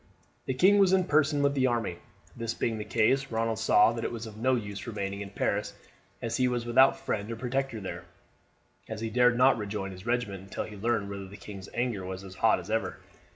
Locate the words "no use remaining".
4.35-5.21